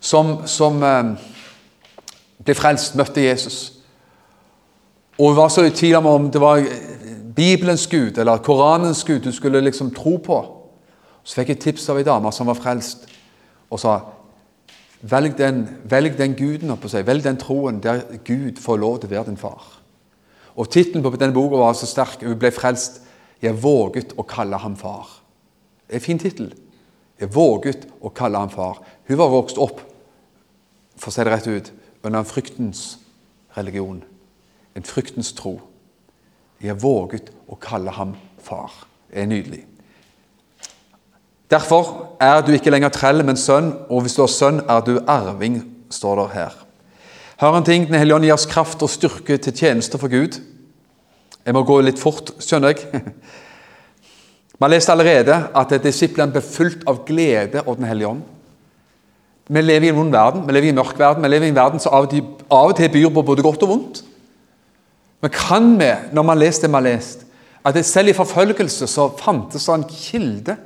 [0.00, 1.14] Som, som eh,
[2.44, 3.72] ble frelst, møtte Jesus.
[5.18, 6.60] Og hun var så i tvil om det var
[7.36, 10.38] Bibelens Gud eller Koranens Gud du skulle liksom tro på.
[11.24, 13.08] Så fikk jeg tips av ei dame som var frelst,
[13.70, 13.96] og sa
[15.02, 19.10] velg den, velg den guden oppå seg, velg den troen der Gud får lov til
[19.10, 19.64] å være din far.
[20.56, 22.22] Og Tittelen på denne boka var så sterk.
[22.24, 23.02] Hun ble frelst.
[23.42, 25.20] 'Jeg våget å kalle ham far'.
[25.86, 26.54] Det er en fin tittel.
[27.20, 28.80] Jeg våget å kalle ham far.
[29.08, 29.80] Hun var vokst opp,
[30.96, 31.72] for å si det rett ut,
[32.02, 32.98] under en fryktens
[33.56, 34.02] religion,
[34.74, 35.60] en fryktens tro.
[36.62, 38.72] Jeg har våget å kalle ham far.
[39.10, 39.62] Det er nydelig.
[41.50, 44.96] Derfor er du ikke lenger trell, men sønn, og hvis du er sønn, er du
[45.06, 45.60] arving,
[45.94, 46.56] står det her.
[47.38, 50.40] Hør en ting, Den hellige ånd gir oss kraft og styrke til tjeneste for Gud.
[51.46, 53.02] Jeg må gå litt fort, skjønner jeg.
[54.56, 58.22] Vi har lest allerede at disiplene ble fulgt av glede og Den hellige ånd.
[59.46, 61.52] Vi lever i en vond verden, vi lever i en mørk verden, vi lever i
[61.52, 64.00] en verden som av og til byr på både godt og vondt.
[65.20, 67.24] Men kan vi, når vi har lest det vi har lest,
[67.66, 70.56] at selv i forfølgelse så fantes det en kilde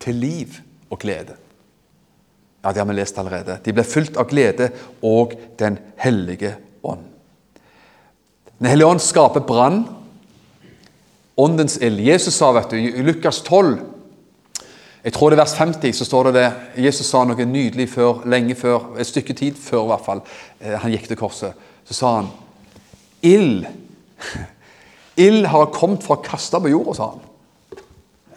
[0.00, 0.56] til liv
[0.88, 1.36] og glede?
[2.64, 3.58] Ja, det har vi lest allerede.
[3.64, 4.70] De ble fylt av glede
[5.02, 7.04] og Den hellige ånd.
[8.58, 9.84] Den hellige ånd skaper brann.
[11.38, 12.00] Åndens ild.
[12.00, 13.78] Jesus sa vet du, i Lukas 12
[15.04, 16.48] jeg tror det er vers 50 så står det det.
[16.84, 20.22] Jesus sa noe nydelig før, lenge før, et stykke tid før i hvert fall,
[20.60, 21.54] eh, han gikk til korset.
[21.86, 22.28] Så sa han
[23.22, 23.66] ild.
[25.24, 27.24] Ild har kommet for å kaste på jorda, sa han.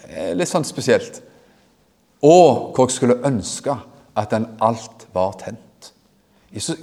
[0.09, 1.21] Eh, Litt sånn spesielt.
[2.21, 3.75] Og hvor jeg skulle ønske
[4.17, 5.91] at den alt var tent.
[6.51, 6.77] Jesus,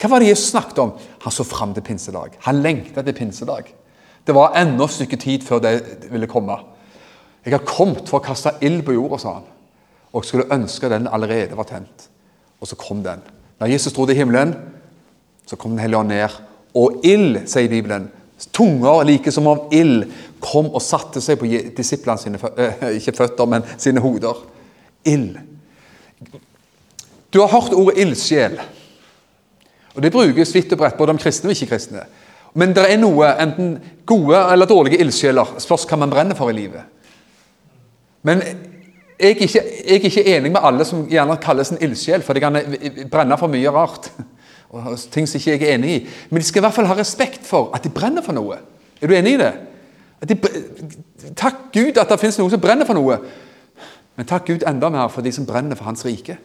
[0.00, 0.92] hva var det Jesus snakket om?
[1.24, 2.38] Han så fram til pinsedag.
[2.46, 3.70] Han lengta til pinsedag.
[4.24, 5.74] Det var enda et stykke tid før det
[6.10, 6.56] ville komme.
[7.44, 9.48] Jeg har kommet for å kaste ild på jorda, sa han.
[10.12, 12.08] Og jeg skulle ønske den allerede var tent.
[12.60, 13.20] Og så kom den.
[13.60, 14.54] Når Jesus dro til himmelen,
[15.46, 16.28] så kom Den hellige ånd ned.
[16.74, 18.08] Og ild, sier Bibelen,
[18.54, 20.06] tunger like som av ild,
[20.44, 24.44] kom og satte seg på disiplene sine eh, ikke føtter, men sine hoder.
[25.08, 25.38] Ild.
[27.34, 28.60] Du har hørt ordet ildsjel.
[29.94, 32.04] Og Det brukes vidt og bredt både om kristne og ikke-kristne.
[32.54, 33.72] Men det er noe, enten
[34.06, 36.86] gode eller dårlige ildsjeler, spørs hva man brenner for i livet.
[38.22, 42.22] Men jeg er, ikke, jeg er ikke enig med alle som gjerne kalles en ildsjel,
[42.22, 42.58] for de kan
[43.10, 44.10] brenne for mye rart.
[44.74, 46.00] Og ting som ikke jeg er enig i.
[46.30, 48.58] Men de skal i hvert fall ha respekt for at de brenner for noe.
[49.00, 49.52] Er du enig i det?
[50.28, 50.36] De,
[51.36, 53.18] takk Gud at det finnes noen som brenner for noe.
[54.16, 56.38] Men takk Gud enda mer for de som brenner for Hans rike.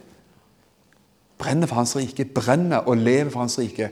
[1.40, 3.90] Brenner for Hans rike, brenner og lever for Hans rike.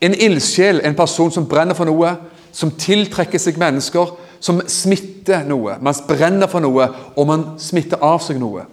[0.00, 2.16] En ildsjel, en person som brenner for noe,
[2.52, 5.76] som tiltrekker seg mennesker, som smitter noe.
[5.84, 8.64] Man brenner for noe, og man smitter av seg noe.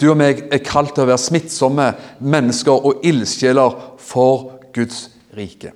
[0.00, 5.72] Du og meg er kalt til å være smittsomme mennesker og ildsjeler for Guds rike.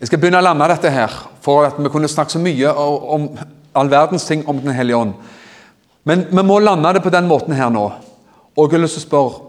[0.00, 1.12] Jeg skal begynne å lande dette her,
[1.44, 3.28] for at vi kunne snakke så mye om
[3.76, 5.14] all verdens ting om Den hellige ånd.
[6.04, 7.84] Men vi må lande det på den måten her nå.
[8.56, 9.46] Og jeg har lyst til å spørre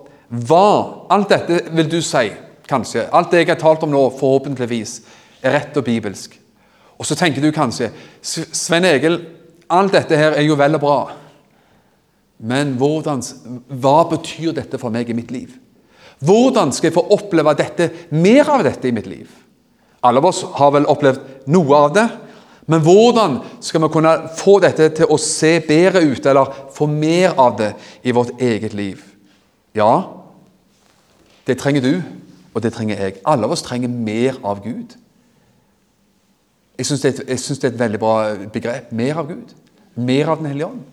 [0.48, 0.68] hva
[1.12, 2.30] Alt dette vil du si,
[2.68, 3.08] kanskje.
[3.12, 5.02] Alt det jeg har talt om nå, forhåpentligvis,
[5.44, 6.38] er rett og bibelsk.
[7.00, 7.90] Og så tenker du kanskje
[8.22, 9.18] Svein Egil,
[9.72, 11.00] alt dette her er jo vel og bra.
[12.42, 13.24] Men hvordan,
[13.82, 15.56] hva betyr dette for meg i mitt liv?
[16.22, 19.30] Hvordan skal jeg få oppleve dette, mer av dette i mitt liv?
[20.06, 22.08] Alle av oss har vel opplevd noe av det.
[22.70, 27.34] Men hvordan skal vi kunne få dette til å se bedre ut, eller få mer
[27.42, 27.72] av det
[28.06, 29.02] i vårt eget liv?
[29.78, 30.22] Ja,
[31.48, 31.94] det trenger du,
[32.54, 33.18] og det trenger jeg.
[33.26, 34.94] Alle av oss trenger mer av Gud.
[36.78, 38.16] Jeg syns det, det er et veldig bra
[38.54, 38.94] begrep.
[38.94, 39.54] Mer av Gud.
[39.96, 40.86] Mer av Den hellige ånd.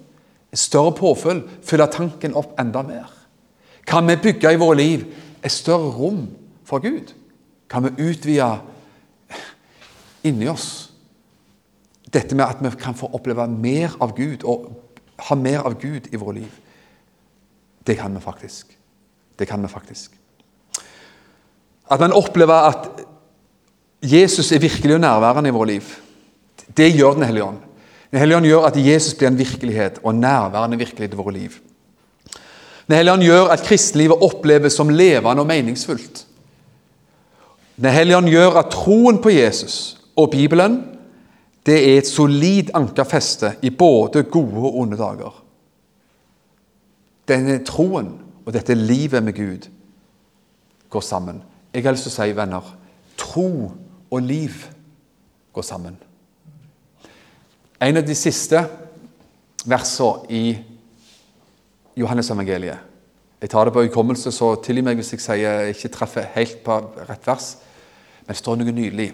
[0.53, 1.45] Større påfyll.
[1.65, 3.18] Fylle tanken opp enda mer.
[3.89, 5.07] Kan vi bygge i våre liv
[5.45, 6.27] et større rom
[6.69, 7.15] for Gud?
[7.71, 8.51] Kan vi utvide
[10.29, 10.91] inni oss
[12.09, 14.71] dette med at vi kan få oppleve mer av Gud og
[15.29, 16.53] ha mer av Gud i våre liv?
[17.87, 18.77] Det kan vi faktisk.
[19.39, 20.13] Det kan vi faktisk.
[21.89, 22.89] At man opplever at
[24.05, 25.95] Jesus er virkelig og nærværende i våre liv.
[26.77, 27.59] Det gjør Den hellige ånd.
[28.11, 31.57] Den hellige ånd gjør at Jesus blir en virkelighet og nærværende virkelighet i våre liv.
[32.89, 36.25] Den hellige ånd gjør at kristenlivet oppleves som levende og meningsfullt.
[37.77, 40.81] Den hellige ånd gjør at troen på Jesus og Bibelen
[41.69, 45.35] det er et solid ankerfeste i både gode og onde dager.
[47.29, 48.15] Denne troen
[48.47, 49.69] og dette livet med Gud
[50.89, 51.43] går sammen.
[51.75, 52.71] Jeg har lyst til å si, venner,
[53.21, 53.51] tro
[54.09, 54.65] og liv
[55.53, 55.99] går sammen.
[57.85, 58.65] En av de siste
[59.69, 60.43] versene i
[61.99, 62.79] Johannes-evangeliet
[63.41, 66.57] Jeg tar det på hukommelse, så tilgi meg hvis jeg sier jeg ikke treffer helt
[66.65, 67.53] på rett vers.
[68.27, 69.13] Men det står noe nydelig.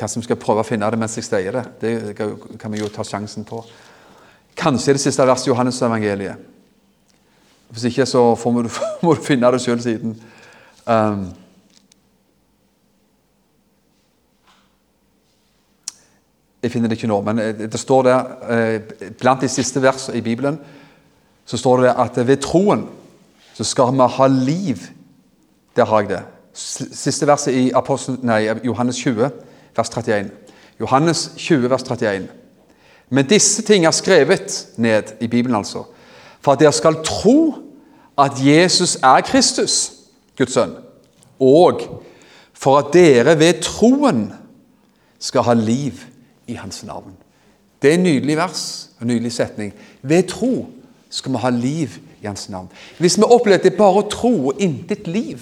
[0.00, 1.64] Kanskje vi skal prøve å finne det mens jeg sier det.
[1.82, 2.14] Det
[2.60, 3.60] kan vi jo ta sjansen på.
[4.56, 6.40] Kanskje det siste verset i Johannes-evangeliet.
[7.68, 8.70] Hvis ikke, så må du,
[9.04, 10.16] må du finne det sjøl siden.
[10.86, 11.28] Um,
[16.66, 20.56] Jeg finner det ikke nå, men det står der blant de siste versene i Bibelen
[21.46, 22.86] så står det at ved troen
[23.54, 24.76] så skal vi ha liv.
[25.76, 26.22] Der har jeg det.
[26.52, 29.30] Siste verset i Apostel, nei, Johannes 20,
[29.76, 30.30] vers 31.
[30.80, 32.28] Johannes 20, vers 31.
[33.10, 35.84] Men disse ting er skrevet ned i Bibelen, altså,
[36.40, 37.54] for at dere skal tro
[38.18, 39.92] at Jesus er Kristus,
[40.38, 40.74] Guds sønn,
[41.40, 41.80] og
[42.52, 44.32] for at dere ved troen
[45.18, 46.00] skal ha liv
[46.46, 47.14] i hans navn.
[47.82, 49.74] Det er en nydelig vers en nydelig setning.
[50.02, 50.66] Ved tro
[51.10, 52.68] skal vi ha liv i hans navn.
[52.98, 55.38] Hvis vi opplever at det er bare tro og intet liv,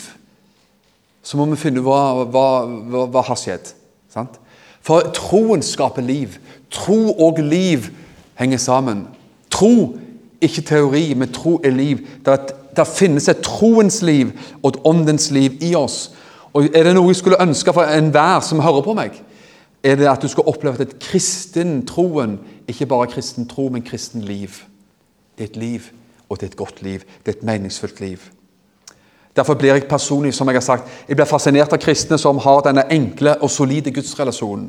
[1.23, 3.73] så må vi finne hva, hva, hva, hva har skjedd.
[4.13, 4.37] Sant?
[4.85, 6.37] For troen skaper liv.
[6.73, 7.89] Tro og liv
[8.37, 9.07] henger sammen.
[9.51, 9.97] Tro,
[10.45, 12.05] ikke teori, men tro er liv.
[12.25, 16.11] Det finnes et troens liv og et åndens liv i oss.
[16.53, 19.17] Og Er det noe jeg skulle ønske for enhver som hører på meg,
[19.85, 22.39] er det at du skal oppleve at et kristen troen,
[22.69, 24.63] ikke bare kristen tro, men kristen liv.
[25.39, 25.81] Det er et liv,
[26.29, 27.01] og det er et godt liv.
[27.27, 28.19] Det er et meningsfullt liv.
[29.37, 32.61] Derfor blir jeg personlig som jeg har sagt, jeg blir fascinert av kristne som har
[32.63, 34.69] denne enkle og solide gudsrelasjonen.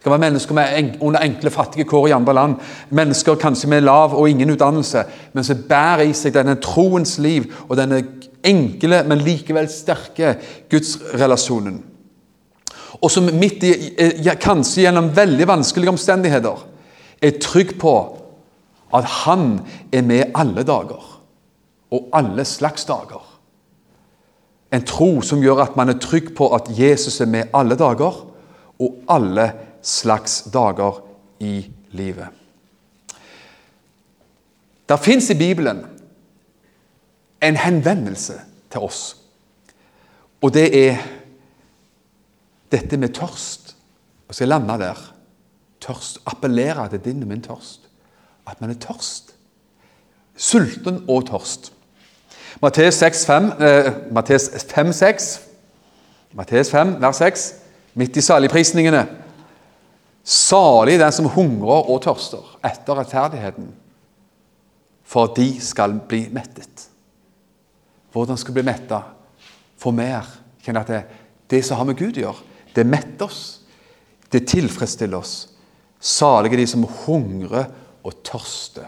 [0.00, 2.54] Det kan være mennesker med under enkle, fattige kår i andre land.
[2.90, 7.50] Mennesker kanskje med lav og ingen utdannelse, men som bærer i seg denne troens liv
[7.68, 7.98] og denne
[8.44, 10.38] enkle, men likevel sterke
[10.72, 11.82] gudsrelasjonen.
[13.02, 16.64] Og som midt i, eh, kanskje gjennom veldig vanskelige omstendigheter,
[17.22, 18.19] er trygg på
[18.94, 19.60] at han
[19.92, 21.20] er med alle dager.
[21.90, 23.22] Og alle slags dager.
[24.72, 28.20] En tro som gjør at man er trygg på at Jesus er med alle dager
[28.80, 31.00] og alle slags dager
[31.40, 32.28] i livet.
[34.88, 35.84] Det fins i Bibelen
[37.42, 39.16] en henvendelse til oss.
[40.42, 41.02] Og det er
[42.72, 43.74] dette med tørst.
[44.28, 44.98] Jeg skal lande der.
[45.80, 46.20] Tørst.
[46.26, 47.89] Appellere til din og min tørst.
[48.50, 49.34] At man er tørst.
[50.36, 51.72] Sulten og tørst.
[52.62, 55.40] Matteus 5, eh, Matteus 5, 6,
[56.32, 57.54] Matteus 5, vers 6,
[57.94, 59.06] midt i saligprisningene.
[60.24, 63.70] Salig den som hungrer og tørster etter rettferdigheten,
[65.04, 66.88] for de skal bli mettet.
[68.12, 69.00] Hvordan skal vi bli metta?
[69.78, 70.26] Få mer.
[70.62, 71.00] Kjenn at det,
[71.50, 72.46] det som har med Gud å gjøre,
[72.76, 73.60] det metter oss.
[74.30, 75.48] Det tilfredsstiller oss.
[76.00, 77.70] Salige de som hungrer
[78.04, 78.86] og tørste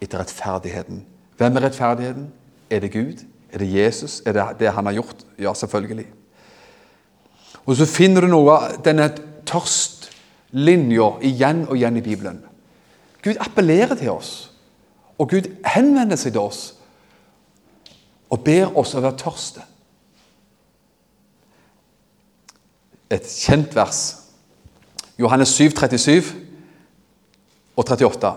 [0.00, 1.02] etter rettferdigheten.
[1.36, 2.28] Hvem er rettferdigheten?
[2.70, 3.24] Er det Gud?
[3.52, 4.22] Er det Jesus?
[4.26, 5.26] Er det det han har gjort?
[5.38, 6.06] Ja, selvfølgelig.
[7.66, 9.10] Og så finner du noe av denne
[9.48, 12.42] tørstlinja igjen og igjen i Bibelen.
[13.24, 14.52] Gud appellerer til oss,
[15.18, 16.62] og Gud henvender seg til oss
[18.28, 19.64] og ber oss å være tørste.
[23.10, 24.02] Et kjent vers.
[25.18, 26.47] Johannes 7, 37
[27.78, 28.32] og 38.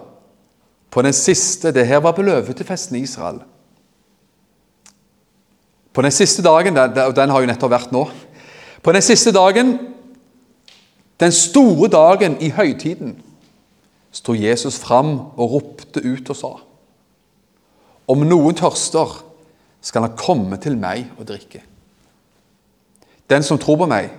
[0.92, 3.40] På den siste Det her var på løvetefesten i Israel.
[5.94, 8.06] På den siste dagen, og den har jo nettopp vært nå
[8.84, 9.78] På den siste dagen,
[11.20, 13.20] den store dagen i høytiden,
[14.12, 16.54] sto Jesus fram og ropte ut og sa
[18.08, 19.22] Om noen tørster,
[19.82, 21.64] skal han komme til meg og drikke.
[23.30, 24.12] Den som tror på meg,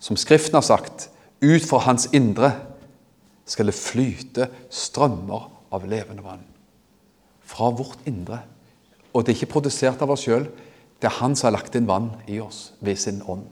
[0.00, 1.10] som Skriften har sagt,
[1.42, 2.50] ut fra hans indre
[3.48, 6.44] skal det flyte strømmer av levende vann.
[7.48, 8.42] Fra vårt indre.
[9.12, 10.46] Og det er ikke produsert av oss sjøl,
[10.98, 13.46] det er Han som har lagt inn vann i oss ved sin ånd.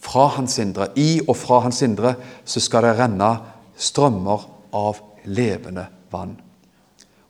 [0.00, 2.14] Fra Hans indre, i og fra Hans indre,
[2.44, 3.30] så skal det renne
[3.76, 6.34] strømmer av levende vann.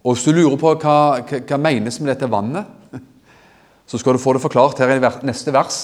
[0.05, 2.66] Og Hvis du lurer på hva, hva, hva menes med dette vannet,
[3.88, 5.80] så skal du få det forklart her i neste vers.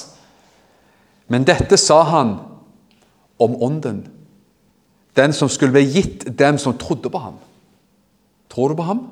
[1.31, 2.35] Men dette sa han
[3.41, 4.03] om Ånden,
[5.21, 7.37] den som skulle bli gitt dem som trodde på ham.
[8.51, 9.03] Tror du på ham?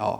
[0.00, 0.16] Ja.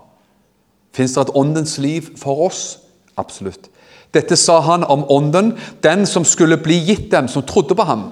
[0.94, 2.78] Fins det et åndens liv for oss?
[3.16, 3.70] Absolutt.
[4.14, 8.10] Dette sa han om Ånden, den som skulle bli gitt dem som trodde på ham.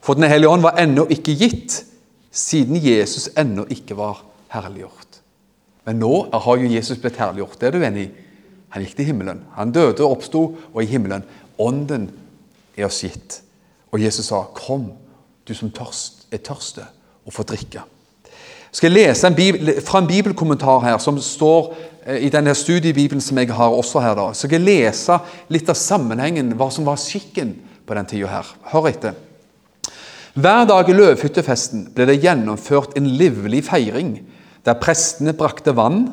[0.00, 1.82] For Den hellige ånd var ennå ikke gitt,
[2.32, 4.22] siden Jesus ennå ikke var
[4.54, 5.20] herliggjort.
[5.86, 7.58] Men nå har jo Jesus blitt herliggjort.
[7.60, 8.12] Det er du enig i?
[8.74, 9.42] Han gikk til himmelen.
[9.56, 10.42] Han døde og oppsto,
[10.72, 11.24] og i himmelen.
[11.58, 12.08] Ånden
[12.76, 13.40] er oss gitt.
[13.92, 14.92] Og Jesus sa, 'Kom,
[15.46, 16.86] du som tørst, er tørste,
[17.26, 17.84] og få drikke'.
[18.66, 21.74] Jeg skal lese en bibel, fra en bibelkommentar her som står
[22.06, 25.18] Eh, i denne studiebibelen som jeg har også her, da, så skal jeg lese
[25.52, 28.52] litt av sammenhengen, hva som var skikken på den tida her.
[28.70, 29.16] Hør etter.
[30.36, 34.20] Hver dag i løvhyttefesten ble det gjennomført en livlig feiring,
[34.66, 36.04] der prestene brakte vann,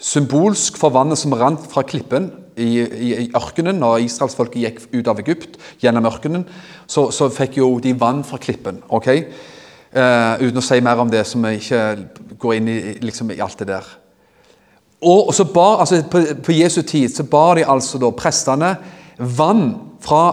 [0.00, 3.78] symbolsk for vannet som rant fra klippen i, i, i ørkenen.
[3.82, 6.46] Når israelsfolket gikk ut av Egypt gjennom ørkenen,
[6.86, 8.82] så, så fikk jo de vann fra klippen.
[8.88, 9.12] ok?
[9.96, 11.84] Uh, uten å si mer om det, så vi ikke
[12.42, 13.86] går inn i, liksom, i alt det der.
[15.06, 18.74] Og så bar, altså på, på, Jesu tid så bar de altså da prestene
[19.16, 19.68] vann
[20.04, 20.24] fra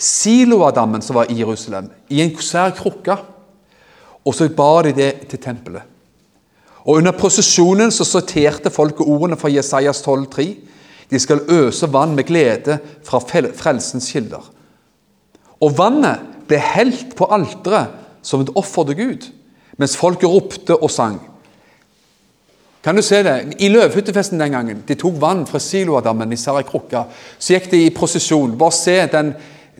[0.00, 3.18] Siloadammen som var i Jerusalem, i en svær krukke.
[4.24, 5.82] Og så bar de det til tempelet.
[6.86, 10.46] Og Under prosesjonen så sorterte folket ordene fra Jesajas 12,3.
[11.10, 14.44] De skal øse vann med glede fra frelsens kilder.
[15.60, 19.26] Og vannet ble helt på alteret som et offer til Gud,
[19.78, 21.18] mens folket ropte og sang.
[22.84, 23.56] Kan du se det?
[23.60, 27.04] I løvhyttefesten den gangen de tok vann fra Siloadammen i Sarakrukka.
[27.38, 28.56] Så gikk de i prosesjon.
[28.58, 29.34] Bare se den,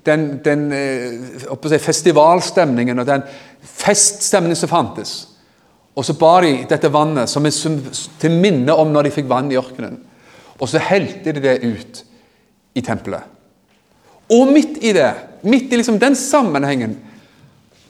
[0.04, 3.24] den, den si, festivalstemningen og den
[3.64, 5.14] feststemningen som fantes.
[5.96, 7.56] Og så bar de dette vannet som, er
[8.20, 9.96] til minne om når de fikk vann i ørkenen.
[10.61, 12.02] Og så helte de det ut
[12.76, 13.24] i tempelet.
[14.30, 15.11] Og midt i det,
[15.42, 16.98] midt i liksom den sammenhengen,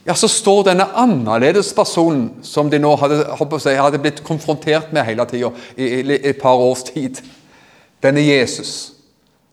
[0.05, 3.19] ja, så står denne annerledes personen som de nå hadde,
[3.67, 7.21] jeg, hadde blitt konfrontert med hele tida i, i, et par års tid.
[8.01, 8.95] Denne Jesus.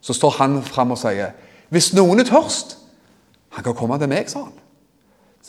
[0.01, 1.35] Så står han fram og sier
[1.69, 2.77] Hvis noen er tørst,
[3.53, 4.57] Han kan komme til meg, sa han.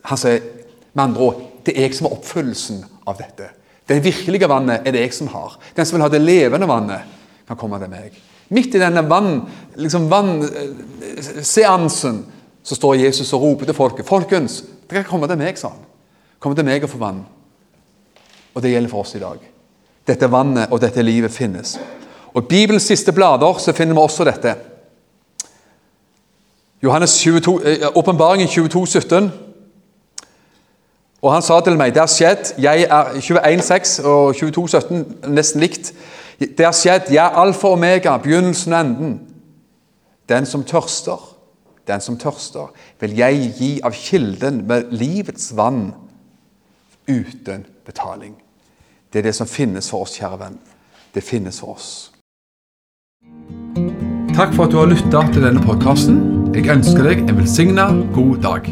[0.07, 0.39] Han sier
[0.95, 3.49] med andre ord det er jeg som har oppfyllelsen av dette.
[3.85, 5.57] Det virkelige vannet er det jeg som har.
[5.75, 7.18] Den som vil ha det levende vannet,
[7.49, 8.13] kan komme til meg.
[8.53, 9.41] Midt i denne vann,
[9.77, 12.19] liksom vannseansen
[12.63, 14.05] så står Jesus og roper til folket.
[14.05, 15.85] 'Folkens, dere kan komme til meg', sa han.
[16.39, 17.25] Kom til meg og få vann.
[18.53, 19.37] Og det gjelder for oss i dag.
[20.07, 21.79] Dette vannet og dette livet finnes.
[22.33, 24.55] Og I Bibelens siste blader så finner vi også dette.
[26.83, 29.31] Johannes 22, eh, Åpenbaringen 22, 17.
[31.21, 35.93] Og han sa til meg det har skjedd, jeg er 21,6 og 22,17 nesten likt.
[36.39, 39.15] Det har skjedd, er alfa og omega, begynnelsen og enden.
[40.29, 41.19] Den som tørster,
[41.87, 42.69] den som tørster,
[43.01, 45.89] vil jeg gi av kilden med livets vann
[47.09, 48.37] uten betaling.
[49.13, 50.59] Det er det som finnes for oss, kjære venn.
[51.15, 51.89] Det finnes for oss.
[54.35, 56.21] Takk for at du har lytta til denne podkasten.
[56.55, 58.69] Jeg ønsker deg en velsigna god dag.